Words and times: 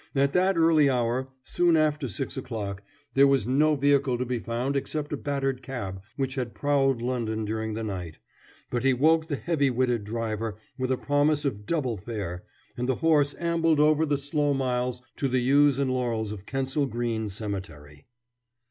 At 0.15 0.33
that 0.33 0.57
early 0.57 0.89
hour, 0.89 1.27
soon 1.43 1.77
after 1.77 2.07
six 2.07 2.35
o'clock, 2.35 2.81
there 3.13 3.27
was 3.27 3.47
no 3.47 3.75
vehicle 3.75 4.17
to 4.17 4.25
be 4.25 4.39
found 4.39 4.75
except 4.75 5.13
a 5.13 5.15
battered 5.15 5.61
cab 5.61 6.01
which 6.15 6.33
had 6.33 6.55
prowled 6.55 7.03
London 7.03 7.45
during 7.45 7.75
the 7.75 7.83
night, 7.83 8.17
but 8.71 8.83
he 8.83 8.95
woke 8.95 9.27
the 9.27 9.35
heavy 9.35 9.69
witted 9.69 10.03
driver 10.03 10.57
with 10.75 10.89
a 10.91 10.97
promise 10.97 11.45
of 11.45 11.67
double 11.67 11.97
fare, 11.97 12.43
and 12.75 12.89
the 12.89 12.95
horse 12.95 13.35
ambled 13.37 13.79
over 13.79 14.03
the 14.03 14.17
slow 14.17 14.55
miles 14.55 15.03
to 15.17 15.27
the 15.27 15.37
yews 15.37 15.77
and 15.77 15.91
laurels 15.91 16.31
of 16.31 16.47
Kensal 16.47 16.87
Green 16.87 17.29
Cemetery. 17.29 18.07